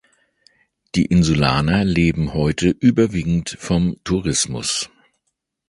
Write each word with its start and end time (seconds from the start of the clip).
Die 0.95 1.05
Insulaner 1.05 1.85
leben 1.85 2.33
heute 2.33 2.69
überwiegend 2.69 3.55
vom 3.59 3.97
Tourismus. 4.03 4.89